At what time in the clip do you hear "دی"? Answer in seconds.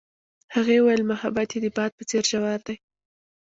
2.67-2.75